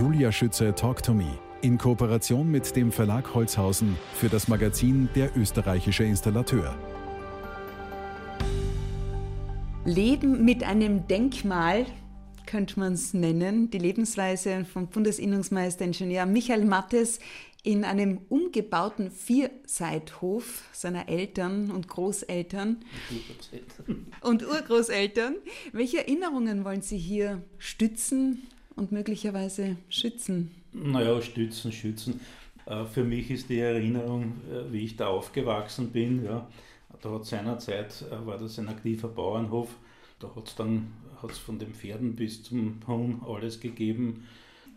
[0.00, 5.36] Julia Schütze Talk to Me in Kooperation mit dem Verlag Holzhausen für das Magazin Der
[5.36, 6.74] österreichische Installateur.
[9.84, 11.84] Leben mit einem Denkmal
[12.46, 13.70] könnte man es nennen.
[13.70, 17.18] Die Lebensweise vom Bundesinnungsmeister Ingenieur Michael Mattes
[17.62, 22.78] in einem umgebauten Vierseithof seiner Eltern und Großeltern
[24.22, 25.34] und Urgroßeltern.
[25.72, 28.48] Welche Erinnerungen wollen Sie hier stützen
[28.80, 30.50] und möglicherweise schützen?
[30.72, 32.20] Naja, stützen, schützen.
[32.64, 36.24] Äh, für mich ist die Erinnerung, äh, wie ich da aufgewachsen bin.
[36.24, 36.48] Ja,
[37.02, 39.76] da hat seinerzeit äh, war das ein aktiver Bauernhof.
[40.18, 44.26] Da hat es dann hat's von den Pferden bis zum Huhn alles gegeben.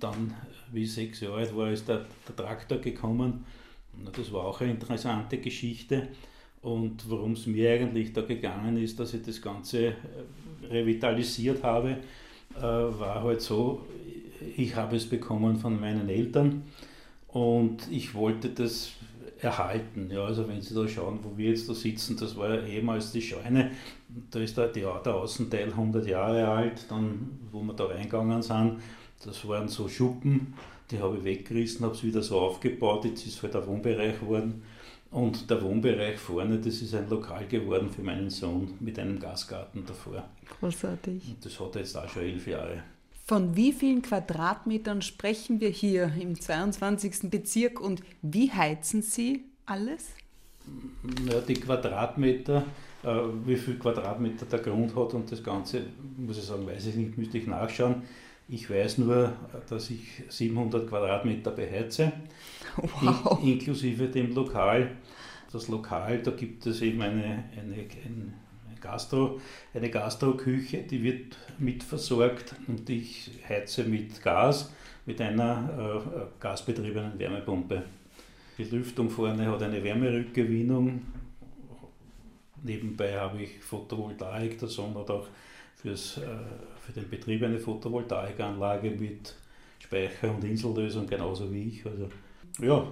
[0.01, 0.33] Dann,
[0.73, 3.45] wie ich sechs Jahre alt war, ist der, der Traktor gekommen.
[4.17, 6.09] Das war auch eine interessante Geschichte.
[6.61, 9.95] Und worum es mir eigentlich da gegangen ist, dass ich das Ganze
[10.69, 11.97] revitalisiert habe,
[12.61, 13.85] war halt so,
[14.55, 16.63] ich habe es bekommen von meinen Eltern
[17.27, 18.91] und ich wollte das
[19.43, 20.09] erhalten.
[20.11, 23.11] Ja, also wenn Sie da schauen, wo wir jetzt da sitzen, das war ja ehemals
[23.11, 23.71] die Scheune,
[24.31, 28.79] da ist der, der Außenteil 100 Jahre alt, dann wo wir da reingegangen sind,
[29.25, 30.53] das waren so Schuppen,
[30.91, 34.63] die habe ich weggerissen, habe es wieder so aufgebaut, jetzt ist halt ein Wohnbereich geworden.
[35.13, 39.85] Und der Wohnbereich vorne, das ist ein Lokal geworden für meinen Sohn mit einem Gasgarten
[39.85, 40.27] davor.
[40.59, 41.23] Großartig.
[41.27, 42.81] Und das hat er jetzt auch schon elf Jahre.
[43.25, 47.29] Von wie vielen Quadratmetern sprechen wir hier im 22.
[47.29, 50.09] Bezirk und wie heizen Sie alles?
[51.29, 52.65] Ja, die Quadratmeter,
[53.03, 53.07] äh,
[53.45, 55.83] wie viel Quadratmeter der Grund hat und das Ganze,
[56.17, 58.01] muss ich sagen, weiß ich nicht, müsste ich nachschauen.
[58.49, 59.33] Ich weiß nur,
[59.69, 62.11] dass ich 700 Quadratmeter beheize,
[62.75, 63.39] wow.
[63.41, 64.91] in, inklusive dem Lokal.
[65.51, 68.33] Das Lokal, da gibt es eben eine, eine, ein
[68.81, 69.39] Gastro,
[69.73, 74.71] eine Gastroküche, die wird mitversorgt und ich heize mit Gas,
[75.05, 77.83] mit einer äh, gasbetriebenen Wärmepumpe.
[78.57, 81.01] Die Lüftung vorne hat eine Wärmerückgewinnung.
[82.61, 85.27] Nebenbei habe ich Photovoltaik, der Sohn hat auch
[85.75, 86.27] fürs, äh,
[86.85, 89.35] für den Betrieb eine Photovoltaikanlage mit
[89.79, 91.85] Speicher- und Insellösung, genauso wie ich.
[91.85, 92.09] Also
[92.61, 92.87] ja,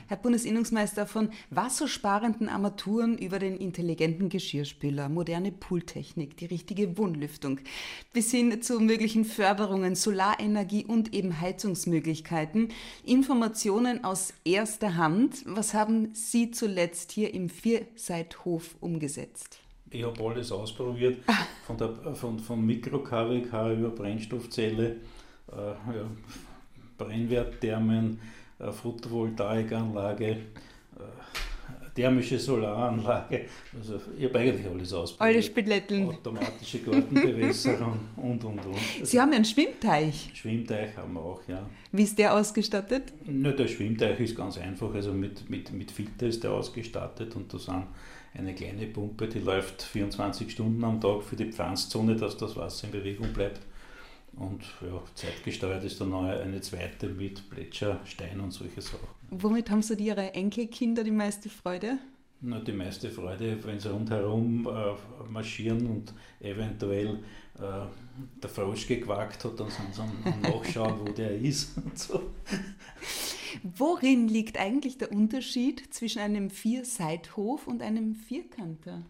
[0.07, 7.59] Herr Bundesinnungsmeister, von wassersparenden Armaturen über den intelligenten Geschirrspüler, moderne Pooltechnik, die richtige Wohnlüftung,
[8.13, 12.69] bis hin zu möglichen Förderungen, Solarenergie und eben Heizungsmöglichkeiten.
[13.05, 15.43] Informationen aus erster Hand.
[15.45, 19.60] Was haben Sie zuletzt hier im Vierseithof umgesetzt?
[19.93, 21.17] Ich habe alles ausprobiert,
[21.67, 24.95] von, der, von, von Mikro-KWK über Brennstoffzelle,
[25.51, 26.05] äh, ja,
[26.97, 28.19] Brennwertthermen,
[28.59, 30.37] äh, Photovoltaikanlage, äh,
[31.95, 33.45] thermische Solaranlage.
[33.77, 35.35] Also ich habe eigentlich alles ausprobiert.
[35.35, 36.07] Alle Spinetteln.
[36.07, 39.05] Automatische Gartenbewässerung und, und, und.
[39.05, 40.31] Sie haben einen Schwimmteich.
[40.33, 41.67] Schwimmteich haben wir auch, ja.
[41.91, 43.13] Wie ist der ausgestattet?
[43.25, 44.93] Na, der Schwimmteich ist ganz einfach.
[44.93, 47.87] Also mit, mit, mit Filter ist der ausgestattet und da sind
[48.33, 52.85] eine kleine Pumpe, die läuft 24 Stunden am Tag für die Pflanzzone, dass das Wasser
[52.85, 53.59] in Bewegung bleibt.
[54.33, 59.07] Und ja, zeitgesteuert ist dann eine zweite mit Plätscher, Stein und solche Sachen.
[59.29, 61.99] Womit haben so Ihre Enkelkinder die meiste Freude?
[62.43, 67.19] Na, die meiste Freude, wenn sie rundherum äh, marschieren und eventuell
[67.59, 67.85] äh,
[68.41, 72.31] der Frosch gequakt hat, dann sind sie am Nachschauen, wo der ist und so.
[73.77, 79.03] Worin liegt eigentlich der Unterschied zwischen einem Vierseithof und einem Vierkanter?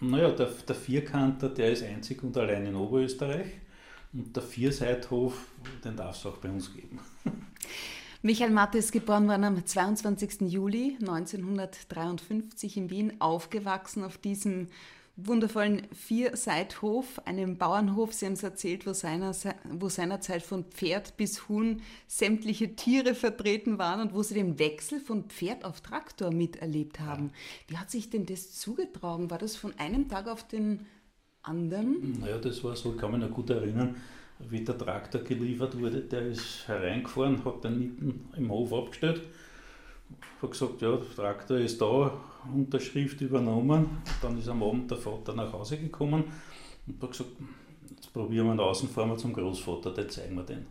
[0.00, 3.46] Naja, der, der Vierkanter, der ist einzig und allein in Oberösterreich.
[4.12, 5.46] Und der Vierseithof,
[5.84, 7.00] den darf es auch bei uns geben.
[8.22, 10.42] Michael Matte ist geboren worden am 22.
[10.42, 14.68] Juli 1953 in Wien, aufgewachsen auf diesem
[15.16, 19.34] wundervollen Vierseithof, einem Bauernhof, Sie haben es erzählt, wo, seiner,
[19.70, 25.00] wo seinerzeit von Pferd bis Huhn sämtliche Tiere vertreten waren und wo Sie den Wechsel
[25.00, 27.32] von Pferd auf Traktor miterlebt haben.
[27.68, 29.30] Wie hat sich denn das zugetragen?
[29.30, 30.86] War das von einem Tag auf den
[31.42, 32.18] anderen?
[32.20, 33.96] Naja, das war so, ich kann mich noch gut erinnern,
[34.38, 36.00] wie der Traktor geliefert wurde.
[36.00, 39.22] Der ist hereingefahren, hat den mitten im Hof abgestellt
[40.42, 42.12] hat gesagt, ja, der Traktor ist da,
[42.52, 44.02] Unterschrift übernommen.
[44.20, 46.24] Dann ist am Abend der Vater nach Hause gekommen
[46.86, 47.30] und hat gesagt,
[47.94, 50.66] jetzt probieren wir den fahren wir zum Großvater, den zeigen wir den.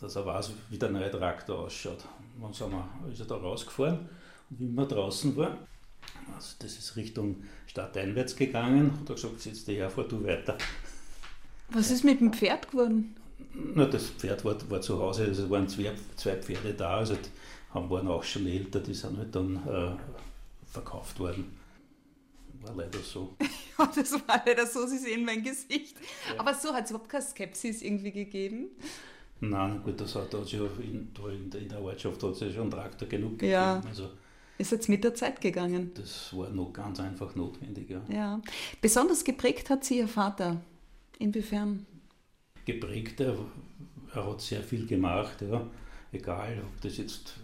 [0.00, 2.04] Dass er weiß, wie der neue Traktor ausschaut.
[2.40, 4.08] Dann sind wir, ist er da rausgefahren
[4.50, 5.58] und wie wir draußen waren,
[6.34, 8.92] Also das ist Richtung stadteinwärts gegangen.
[9.00, 10.58] Hat er gesagt, setz dich her, fahr du weiter.
[11.70, 13.16] Was ist mit dem Pferd geworden?
[13.54, 17.16] Na, das Pferd war, war zu Hause, also es waren zwei, zwei Pferde da, also
[17.70, 19.96] haben, waren auch schon älter, die sind halt dann äh,
[20.66, 21.56] verkauft worden.
[22.62, 23.36] War leider so.
[23.78, 25.96] ja, das war leider so, Sie sehen mein Gesicht.
[26.28, 26.40] Ja.
[26.40, 28.68] Aber so hat es überhaupt keine Skepsis irgendwie gegeben?
[29.40, 31.10] Nein, gut, das hat, hat ja in,
[31.52, 33.52] in, der Ortschaft hat es ja schon Traktor genug gegeben.
[33.52, 33.82] Ja.
[33.86, 34.10] Also,
[34.58, 35.90] ist jetzt mit der Zeit gegangen.
[35.94, 38.02] Das war noch ganz einfach notwendig, ja.
[38.08, 38.40] ja.
[38.80, 40.60] Besonders geprägt hat sie ihr Vater.
[41.18, 41.86] Inwiefern?
[42.64, 43.36] Geprägt, er,
[44.14, 45.66] er hat sehr viel gemacht, ja.
[46.12, 47.34] Egal, ob das jetzt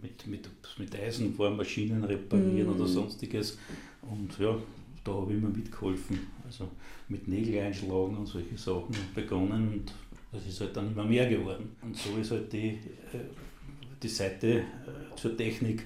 [0.00, 0.48] mit, mit,
[0.78, 2.74] mit Eisen war, Maschinen reparieren mm.
[2.74, 3.58] oder sonstiges.
[4.02, 4.56] Und ja,
[5.04, 6.18] da habe ich immer mitgeholfen.
[6.44, 6.68] Also
[7.08, 9.72] mit Nägel einschlagen und solche Sachen begonnen.
[9.72, 9.92] Und
[10.32, 11.76] das ist halt dann immer mehr geworden.
[11.82, 13.20] Und so ist halt die, äh,
[14.02, 15.84] die Seite äh, zur Technik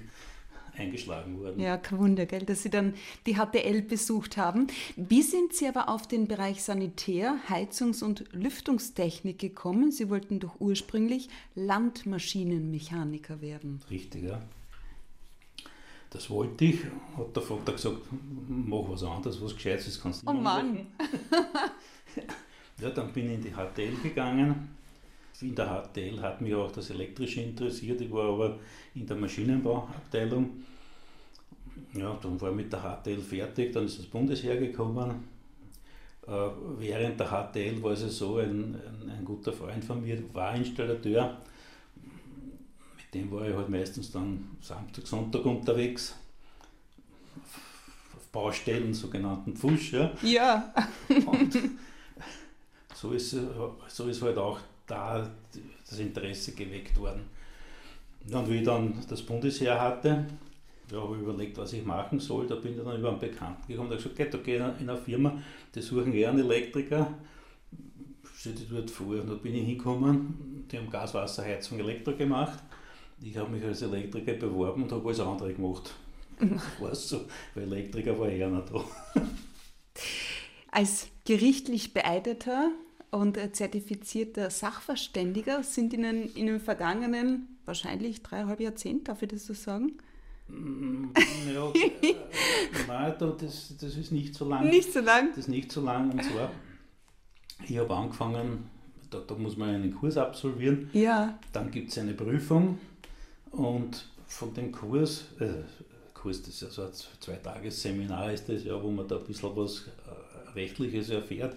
[0.77, 1.61] eingeschlagen worden.
[1.61, 2.95] Ja, kein Wunder, gell, dass Sie dann
[3.27, 4.67] die HTL besucht haben.
[4.97, 9.91] Wie sind Sie aber auf den Bereich Sanitär, Heizungs- und Lüftungstechnik gekommen?
[9.93, 13.81] Sie wollten doch ursprünglich Landmaschinenmechaniker werden.
[13.91, 14.43] Richtig, ja.
[16.11, 16.79] Das wollte ich,
[17.17, 17.99] hat der Vater gesagt,
[18.49, 20.87] mach was anderes, was Gescheites, das kannst du nicht Oh Mann!
[22.81, 24.77] ja, dann bin ich in die HTL gegangen.
[25.41, 28.59] In der HTL hat mich auch das Elektrische interessiert, ich war aber
[28.95, 30.65] in der Maschinenbauabteilung.
[31.95, 35.25] Ja, dann war ich mit der HTL fertig, dann ist das Bundesheer gekommen.
[36.27, 36.49] Äh,
[36.79, 41.37] während der HTL war es so, ein, ein, ein, guter Freund von mir war Installateur.
[42.97, 46.15] Mit dem war ich halt meistens dann Samstag, Sonntag unterwegs.
[48.17, 49.93] Auf Baustellen, sogenannten Pfusch.
[49.93, 50.13] Ja.
[50.23, 50.73] ja.
[51.27, 51.59] Und
[52.95, 53.37] so ist,
[53.89, 55.31] so ist halt auch da
[55.89, 57.23] das Interesse geweckt worden.
[58.31, 60.27] Und wie ich dann das Bundesheer hatte,
[60.91, 62.47] ja, habe ich überlegt, was ich machen soll.
[62.47, 64.99] Da bin ich dann über einen Bekannten gekommen, der gesagt, da gehe ich in eine
[64.99, 65.43] Firma,
[65.75, 67.15] die suchen eher einen Elektriker.
[68.37, 69.15] Stell dich dort vor.
[69.15, 72.63] Und da bin ich hingekommen, die haben Gaswasserheizung Elektro gemacht.
[73.23, 75.95] Ich habe mich als Elektriker beworben und habe alles andere gemacht.
[76.81, 78.85] War so, weil Elektriker war eher noch da.
[80.73, 82.73] Als gerichtlich beeideter
[83.15, 89.55] und zertifizierter Sachverständiger sind Ihnen in den vergangenen wahrscheinlich dreieinhalb Jahrzehnten, darf ich das so
[89.55, 89.93] sagen?
[90.49, 91.07] Mm,
[91.55, 92.17] ja, äh,
[92.89, 94.69] nein, das, das ist nicht so lang.
[94.69, 95.29] Nicht so lang?
[95.29, 96.11] Das ist nicht so lang.
[96.11, 96.51] Und zwar,
[97.67, 98.69] ich habe angefangen,
[99.11, 100.91] da, da, muss man einen Kurs absolvieren.
[100.93, 101.39] Ja.
[101.53, 102.79] Dann gibt es eine Prüfung
[103.53, 105.63] und von dem Kurs, äh,
[106.13, 109.57] Kurs, das ist ja so ein Zweitagesseminar ist das ja, wo man da ein bisschen
[109.57, 111.55] was äh, Rechtliches erfährt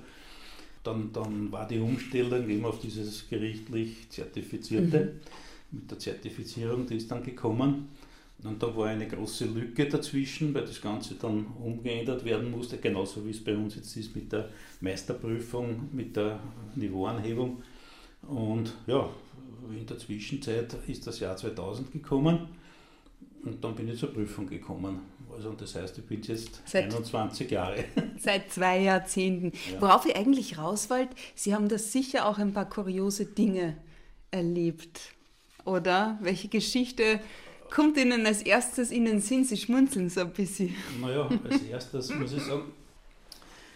[0.87, 4.99] dann, dann war die Umstellung eben auf dieses gerichtlich Zertifizierte.
[4.99, 5.79] Mhm.
[5.79, 7.89] Mit der Zertifizierung, die ist dann gekommen.
[8.43, 13.25] Und da war eine große Lücke dazwischen, weil das Ganze dann umgeändert werden musste, genauso
[13.25, 14.49] wie es bei uns jetzt ist mit der
[14.79, 16.39] Meisterprüfung, mit der
[16.75, 17.63] Niveauanhebung.
[18.27, 19.09] Und ja,
[19.77, 22.47] in der Zwischenzeit ist das Jahr 2000 gekommen
[23.43, 25.01] und dann bin ich zur Prüfung gekommen.
[25.33, 27.83] Also das heißt, ich bin jetzt seit, 21 Jahre.
[28.17, 29.51] Seit zwei Jahrzehnten.
[29.71, 29.81] Ja.
[29.81, 33.77] Worauf ich eigentlich raus wollte, Sie haben da sicher auch ein paar kuriose Dinge
[34.31, 34.99] erlebt,
[35.63, 36.17] oder?
[36.21, 37.19] Welche Geschichte
[37.69, 39.43] kommt Ihnen als erstes in den Sinn?
[39.43, 40.73] Sie schmunzeln so ein bisschen.
[40.99, 42.71] Naja, als erstes muss ich sagen,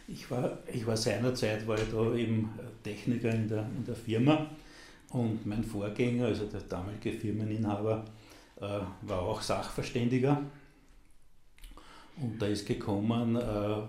[0.07, 2.49] ich war, ich war seinerzeit war ich da eben
[2.83, 4.49] Techniker in der, in der Firma
[5.11, 8.05] und mein Vorgänger, also der damalige Firmeninhaber,
[8.61, 10.41] äh, war auch Sachverständiger
[12.17, 13.81] und da ist gekommen äh,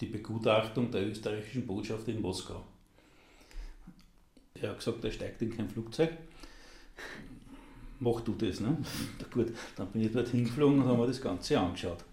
[0.00, 2.64] die Begutachtung der österreichischen Botschaft in Moskau.
[4.54, 6.10] Er hat gesagt, er steigt in kein Flugzeug.
[7.98, 8.78] Mach du das, ne?
[9.30, 12.04] Gut, dann bin ich dort hingeflogen und haben mir das Ganze angeschaut.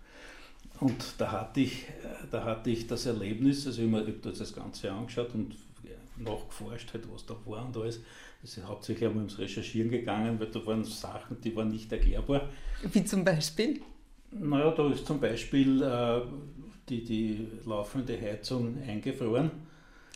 [0.82, 1.86] Und da hatte ich,
[2.30, 5.56] da hatte ich das Erlebnis, also ich habe mir das Ganze angeschaut und
[6.20, 8.02] nachgeforscht, halt, was da war und alles.
[8.42, 12.50] Das ist hauptsächlich einmal ums Recherchieren gegangen, weil da waren Sachen, die waren nicht erklärbar.
[12.84, 13.82] Wie zum Beispiel?
[14.32, 16.22] Naja, da ist zum Beispiel äh,
[16.90, 19.52] die, die laufende Heizung eingefroren,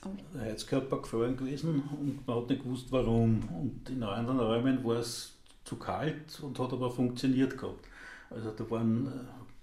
[0.05, 0.09] oh.
[0.33, 3.41] der Heizkörper gefroren gewesen und man hat nicht gewusst warum.
[3.49, 7.85] Und in anderen Räumen war es zu kalt und hat aber funktioniert gehabt.
[8.29, 9.07] Also da waren,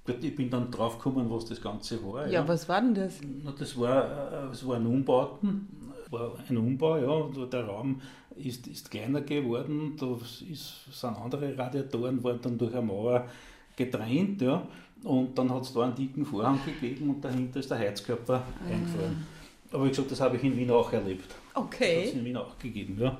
[0.06, 2.26] äh, ich bin dann drauf gekommen, was das Ganze war.
[2.26, 2.48] Ja, ja.
[2.48, 3.20] was war denn das?
[3.44, 5.68] Na, das war, es waren Umbauten,
[6.10, 8.00] war ein Umbau, ja, der Raum
[8.36, 10.18] ist, ist kleiner geworden, da
[10.50, 13.26] ist, sind andere Radiatoren, waren dann durch eine Mauer
[13.76, 14.66] getrennt, ja,
[15.04, 18.70] und dann hat es da einen dicken Vorhang gegeben und dahinter ist der Heizkörper ah.
[18.70, 19.26] eingefallen.
[19.70, 21.34] Aber wie gesagt, das habe ich in Wien auch erlebt.
[21.54, 21.94] Okay.
[21.94, 23.18] Das hat es in Wien auch gegeben, ja.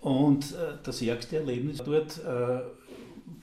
[0.00, 2.60] Und äh, das ärgste Erlebnis dort äh,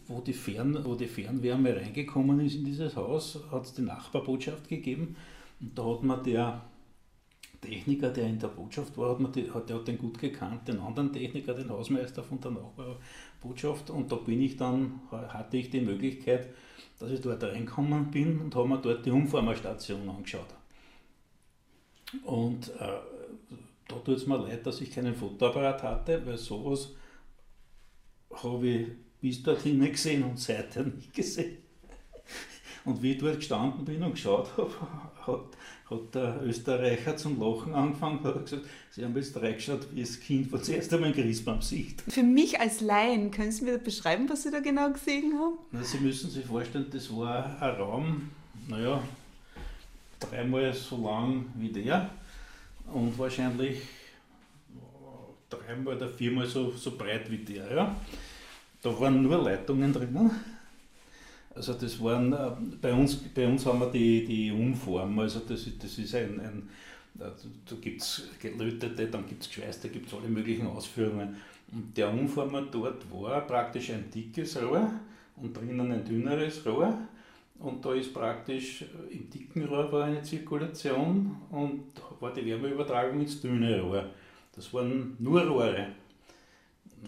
[0.07, 4.67] wo die, Fern, wo die Fernwärme reingekommen ist in dieses Haus, hat es die Nachbarbotschaft
[4.67, 5.15] gegeben.
[5.59, 6.61] Und da hat man der
[7.61, 10.79] Techniker, der in der Botschaft war, hat man die, hat, hat den gut gekannt, den
[10.79, 13.89] anderen Techniker, den Hausmeister von der Nachbarbotschaft.
[13.89, 16.49] Und da bin ich dann, hatte ich die Möglichkeit,
[16.99, 20.53] dass ich dort reingekommen bin und habe mir dort die Umformerstation angeschaut.
[22.23, 22.99] Und äh,
[23.87, 26.93] da tut es mir leid, dass ich keinen Fotoapparat hatte, weil sowas
[28.31, 28.87] habe ich
[29.19, 31.57] bis dorthin nicht gesehen und seitdem nicht gesehen.
[32.87, 34.71] Und wie ich dort gestanden bin und geschaut habe,
[35.27, 35.57] hat,
[35.89, 40.17] hat der Österreicher zum Lachen angefangen und hat gesagt, Sie haben jetzt reingeschaut, wie das
[40.21, 42.01] Kind von zuerst einmal einen Christbaum sieht.
[42.07, 45.57] Für mich als Laien, können Sie mir beschreiben, was Sie da genau gesehen haben?
[45.71, 48.29] Na, Sie müssen sich vorstellen, das war ein Raum,
[48.69, 49.03] naja,
[50.21, 52.09] dreimal so lang wie der
[52.93, 53.81] und wahrscheinlich
[55.49, 57.69] dreimal oder viermal so, so breit wie der.
[57.69, 57.95] Ja.
[58.81, 60.31] Da waren nur Leitungen drinnen.
[61.57, 65.65] Also das waren, äh, bei uns, bei uns haben wir die, die Umform, also das,
[65.81, 66.69] das ist ein, ein
[67.19, 71.35] da gibt es gelötete, dann gibt es geschweißte, da gibt es alle möglichen Ausführungen.
[71.71, 74.91] Und der Umformer dort war praktisch ein dickes Rohr
[75.35, 76.97] und drinnen ein dünneres Rohr.
[77.59, 81.85] Und da ist praktisch äh, im dicken Rohr war eine Zirkulation und
[82.19, 84.05] war die Wärmeübertragung ins dünne Rohr.
[84.55, 85.87] Das waren nur Rohre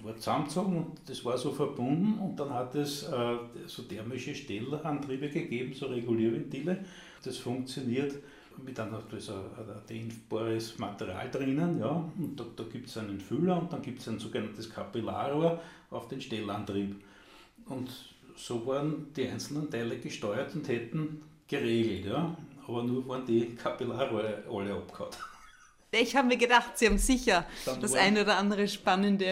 [0.03, 5.29] war zusammengezogen und das war so verbunden und dann hat es äh, so thermische Stellantriebe
[5.29, 6.86] gegeben, so Regulierventile.
[7.24, 8.15] Das funktioniert
[8.63, 13.60] mit einem, da ein dehnbares Material drinnen, ja, und da, da gibt es einen Füller
[13.62, 16.96] und dann gibt es ein sogenanntes Kapillarrohr auf den Stellantrieb.
[17.65, 17.89] Und
[18.36, 22.36] so waren die einzelnen Teile gesteuert und hätten geregelt, ja,
[22.67, 25.12] aber nur waren die Kapillarrohre alle abgehauen.
[25.91, 29.25] Ich habe mir gedacht, Sie haben sicher Dann das eine oder andere Spannende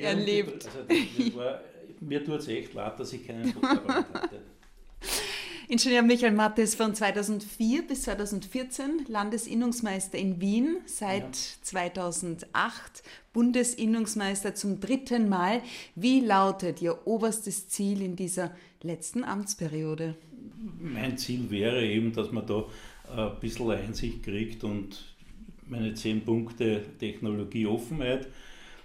[0.00, 0.66] erlebt.
[0.66, 1.60] Also das war,
[2.00, 4.42] mir tut es echt leid, dass ich keinen Fotoapparat hatte.
[5.68, 11.62] Ingenieur Michael Mattes von 2004 bis 2014 Landesinnungsmeister in Wien, seit ja.
[11.62, 15.62] 2008 Bundesinnungsmeister zum dritten Mal.
[15.96, 20.14] Wie lautet Ihr oberstes Ziel in dieser letzten Amtsperiode?
[20.78, 22.64] Mein Ziel wäre eben, dass man da
[23.16, 25.15] ein bisschen Einsicht kriegt und
[25.66, 28.26] meine zehn Punkte Technologieoffenheit,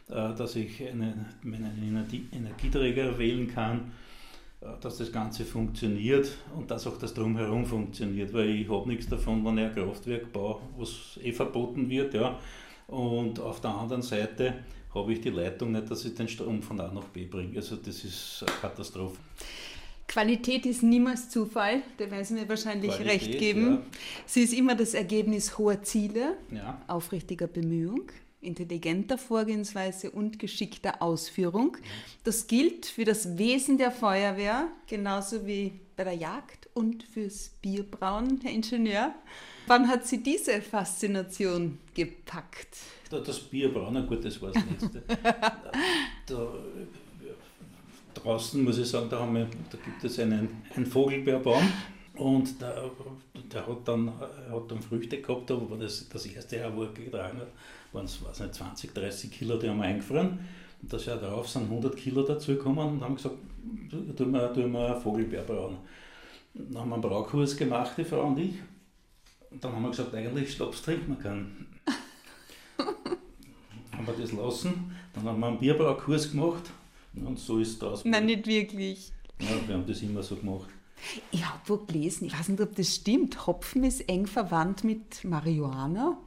[0.09, 3.91] äh, dass ich einen, meinen Energieträger wählen kann,
[4.61, 9.07] äh, dass das Ganze funktioniert und dass auch das Drumherum funktioniert, weil ich habe nichts
[9.07, 12.13] davon, wenn ich ein Kraftwerk baue, was eh verboten wird.
[12.13, 12.39] Ja.
[12.87, 14.55] Und auf der anderen Seite
[14.93, 17.55] habe ich die Leitung nicht, dass ich den Strom von A nach B bringe.
[17.55, 19.17] Also das ist eine Katastrophe.
[20.07, 23.71] Qualität ist niemals Zufall, da werden Sie mir wahrscheinlich Qualität, recht geben.
[23.71, 23.81] Ja.
[24.25, 26.81] Sie ist immer das Ergebnis hoher Ziele, ja.
[26.87, 31.77] aufrichtiger Bemühung, intelligenter Vorgehensweise und geschickter Ausführung.
[32.23, 38.39] Das gilt für das Wesen der Feuerwehr, genauso wie bei der Jagd und fürs Bierbrauen,
[38.43, 39.13] Herr Ingenieur.
[39.67, 42.77] Wann hat Sie diese Faszination gepackt?
[43.09, 45.03] Das Bierbrauen, gut, das war das Letzte.
[46.25, 46.53] da,
[48.23, 51.71] draußen, muss ich sagen, da, wir, da gibt es einen, einen Vogelbeerbaum
[52.15, 52.91] und der,
[53.51, 57.39] der hat, dann, hat dann Früchte gehabt, aber das, das erste Jahr, wo er getragen
[57.39, 57.47] hat,
[57.93, 60.39] waren es weiß nicht, 20, 30 Kilo, die haben wir eingefroren.
[60.81, 63.35] Und das Jahr darauf sind 100 Kilo dazugekommen und haben gesagt,
[63.89, 65.77] tun wir, tun wir Vogelbeer brauen.
[66.53, 68.55] Dann haben wir einen Braukurs gemacht, die Frau und ich.
[69.51, 71.67] Und dann haben wir gesagt, eigentlich Schnaps trinken wir keinen.
[72.77, 74.95] haben wir das lassen.
[75.13, 76.71] Dann haben wir einen Bierbraukurs gemacht
[77.13, 78.05] und so ist das.
[78.05, 79.11] Nein, nicht wirklich.
[79.39, 80.69] Ja, wir haben das immer so gemacht.
[81.31, 85.23] Ich habe wo gelesen, ich weiß nicht, ob das stimmt, Hopfen ist eng verwandt mit
[85.23, 86.17] Marihuana.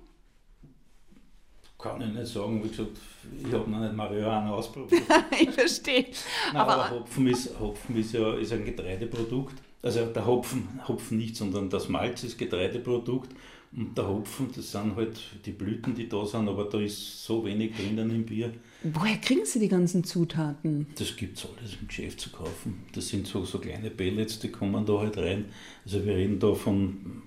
[1.78, 2.96] Kann ich nicht sagen, wie gesagt,
[3.38, 5.02] ich habe noch nicht Marihuana ausprobiert.
[5.40, 6.06] ich verstehe.
[6.52, 9.54] Nein, aber, aber Hopfen, ist, Hopfen ist ja ist ein Getreideprodukt.
[9.82, 13.30] Also der Hopfen, Hopfen nicht, sondern das Malz ist Getreideprodukt
[13.76, 17.44] und der Hopfen, das sind halt die Blüten, die da sind, aber da ist so
[17.44, 18.52] wenig drinnen im Bier.
[18.86, 20.86] Woher kriegen Sie die ganzen Zutaten?
[20.98, 22.84] Das gibt es alles im Geschäft zu kaufen.
[22.92, 25.46] Das sind so, so kleine Pellets, die kommen da halt rein.
[25.86, 27.22] Also wir reden da von,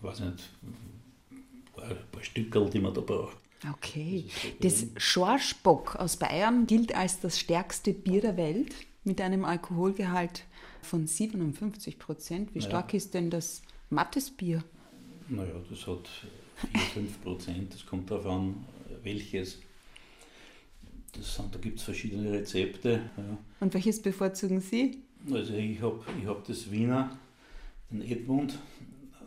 [0.00, 0.48] weiß nicht,
[1.76, 3.36] ein paar Stückel, die man da braucht.
[3.68, 4.26] Okay.
[4.60, 10.44] Das, das Schorschbock aus Bayern gilt als das stärkste Bier der Welt mit einem Alkoholgehalt
[10.82, 12.54] von 57 Prozent.
[12.54, 12.98] Wie stark ja.
[12.98, 14.62] ist denn das Mattesbier?
[15.28, 16.08] Naja, das hat
[16.72, 17.74] 4, 5 Prozent.
[17.74, 18.64] Das kommt darauf an,
[19.02, 19.58] welches.
[21.12, 23.02] Das sind, da gibt es verschiedene Rezepte.
[23.16, 23.38] Ja.
[23.60, 25.02] Und welches bevorzugen Sie?
[25.30, 27.16] Also ich habe ich hab das Wiener,
[27.90, 28.58] den Edmund.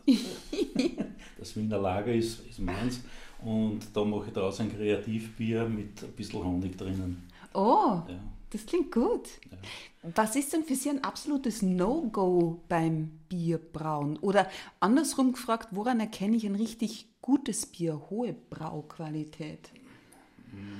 [1.38, 3.01] das Wiener Lager ist, ist meins.
[3.44, 7.27] Und da mache ich daraus ein Kreativbier mit ein bisschen Honig drinnen.
[7.54, 8.20] Oh, ja.
[8.50, 9.27] Das klingt gut.
[9.51, 10.12] Ja.
[10.15, 14.18] Was ist denn für Sie ein absolutes No-Go beim Bierbrauen?
[14.20, 14.50] Oder
[14.80, 19.72] andersrum gefragt, woran erkenne ich ein richtig gutes Bier, hohe Brauqualität?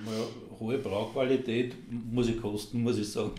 [0.06, 3.32] Ja, hohe Brauqualität muss ich kosten, muss ich sagen.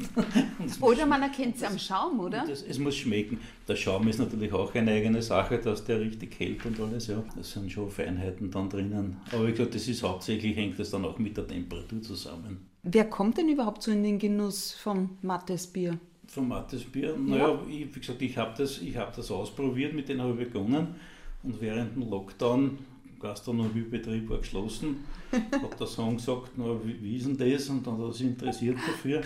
[0.80, 2.44] oder man erkennt es am Schaum, oder?
[2.46, 3.38] Das, es muss schmecken.
[3.68, 7.08] Der Schaum ist natürlich auch eine eigene Sache, dass der richtig hält und alles.
[7.08, 7.22] Ja.
[7.36, 9.16] Das sind schon Feinheiten dann drinnen.
[9.32, 12.66] Aber ich glaube, das ist hauptsächlich, hängt das dann auch mit der Temperatur zusammen.
[12.82, 15.98] Wer kommt denn überhaupt so in den Genuss vom Mattesbier?
[16.26, 17.16] Vom Mattesbier?
[17.16, 17.60] Naja, ja.
[17.68, 20.94] ich, wie gesagt, ich habe das, hab das ausprobiert, mit denen habe ich begonnen.
[21.42, 22.78] Und während dem Lockdown
[23.20, 25.04] Gastronomiebetrieb war geschlossen.
[25.32, 27.68] hat der Sohn gesagt, na, wie, ist denn das?
[27.68, 29.22] Und dann hat er sich interessiert dafür.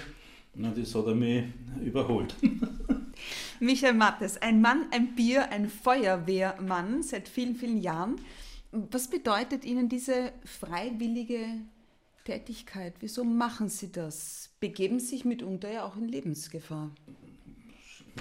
[0.54, 1.44] Und das hat er mich
[1.82, 2.34] überholt.
[3.60, 8.16] Michael Mattes, ein Mann, ein Bier, ein Feuerwehrmann seit vielen, vielen Jahren.
[8.72, 11.46] Was bedeutet Ihnen diese freiwillige
[12.24, 12.94] Tätigkeit?
[13.00, 14.50] Wieso machen Sie das?
[14.58, 16.90] Begeben Sie sich mitunter ja auch in Lebensgefahr.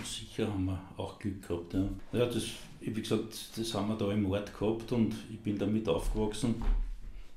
[0.04, 1.74] Sicher haben wir auch Glück gehabt.
[1.74, 2.44] Ja, ja das,
[2.80, 6.56] wie gesagt, das haben wir da im Ort gehabt und ich bin damit aufgewachsen.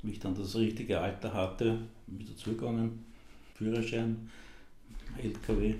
[0.02, 3.04] Wie ich dann das richtige Alter hatte, bin ich dazugegangen,
[3.54, 4.30] Führerschein,
[5.22, 5.74] LKW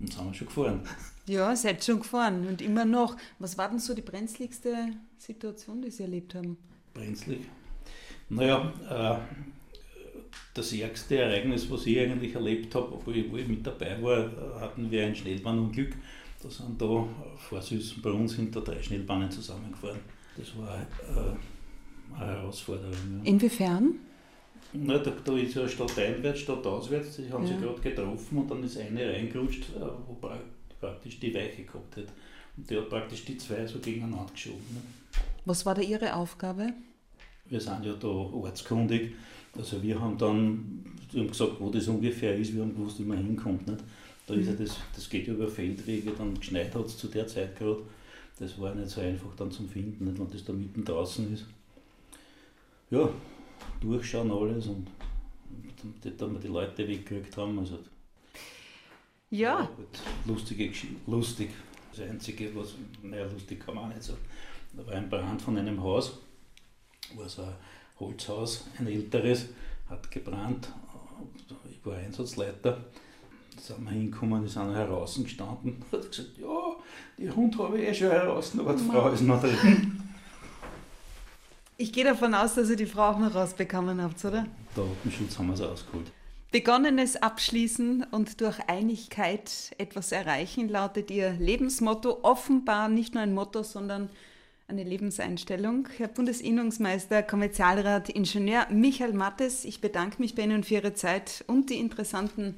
[0.00, 0.80] und sind wir schon gefahren.
[1.26, 3.16] Ja, seid schon gefahren und immer noch.
[3.38, 6.56] Was war denn so die brenzligste Situation, die Sie erlebt haben?
[6.94, 7.40] Brenzlig?
[8.30, 9.18] Naja, äh,
[10.58, 14.30] das ärgste Ereignis, was ich eigentlich erlebt habe, obwohl ich, wo ich mit dabei war,
[14.60, 15.94] hatten wir ein Schnellbahnunglück.
[16.42, 20.00] Da sind da vor Süßen bei uns hinter drei Schnellbahnen zusammengefahren.
[20.36, 22.92] Das war äh, eine Herausforderung.
[23.22, 23.30] Ja.
[23.30, 23.94] Inwiefern?
[24.72, 27.48] Na, da, da ist ja Stadt einwärts, Stadt auswärts, die haben ja.
[27.48, 30.16] sich gerade getroffen und dann ist eine reingerutscht, äh, wo
[30.80, 32.06] praktisch die Weiche gehabt hat.
[32.56, 34.64] Und die hat praktisch die zwei so gegeneinander geschoben.
[34.74, 34.80] Ne?
[35.44, 36.72] Was war da Ihre Aufgabe?
[37.46, 39.14] Wir sind ja da ortskundig
[39.58, 43.04] also wir haben dann wir haben gesagt, wo das ungefähr ist, wir haben gewusst, wie
[43.04, 43.66] man hinkommt.
[43.66, 43.82] Nicht?
[44.26, 44.58] Da ist ja mhm.
[44.58, 47.82] das, das geht ja über Feldwege, dann geschneit hat es zu der Zeit gerade.
[48.38, 51.46] Das war nicht so einfach dann zum Finden, nicht, wenn das da mitten draußen ist.
[52.90, 53.08] Ja,
[53.80, 54.86] durchschauen alles und
[56.18, 57.58] dann wir die Leute weggekriegt haben.
[57.58, 57.78] Also,
[59.30, 59.60] ja.
[59.60, 59.70] ja
[60.26, 60.70] lustige
[61.06, 61.50] lustig.
[61.90, 64.20] Das Einzige, was, naja, lustig kann man auch nicht sagen.
[64.74, 66.18] Da war ein Brand von einem Haus,
[67.14, 67.54] wo so ein
[68.00, 69.46] Holzhaus, ein älteres,
[69.88, 70.68] hat gebrannt.
[71.70, 72.84] Ich war Einsatzleiter.
[73.56, 75.82] Da sind wir hingekommen, die sind heraus gestanden.
[75.90, 76.76] Hat gesagt, ja,
[77.18, 80.00] die Hund habe ich eh schon heraus, aber die Frau ist noch drin.
[81.76, 84.46] Ich gehe davon aus, dass ihr die Frau auch noch rausbekommen habt, oder?
[84.74, 86.10] Datenschutz haben wir es ausgeholt.
[86.50, 92.20] Begonnenes abschließen und durch Einigkeit etwas erreichen, lautet Ihr Lebensmotto.
[92.22, 94.08] Offenbar nicht nur ein Motto, sondern
[94.68, 95.88] eine Lebenseinstellung.
[95.96, 101.70] Herr Bundesinnungsmeister, Kommerzialrat, Ingenieur Michael Mattes, ich bedanke mich bei Ihnen für Ihre Zeit und
[101.70, 102.54] die interessanten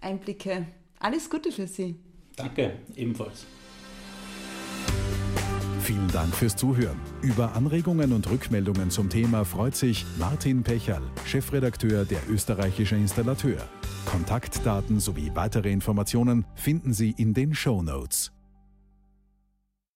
[0.00, 0.66] Einblicke.
[1.00, 1.96] Alles Gute für Sie.
[2.36, 3.44] Danke, ebenfalls.
[5.82, 7.00] Vielen Dank fürs Zuhören.
[7.22, 13.58] Über Anregungen und Rückmeldungen zum Thema freut sich Martin Pecherl, Chefredakteur der Österreichische Installateur.
[14.04, 18.32] Kontaktdaten sowie weitere Informationen finden Sie in den Show Notes.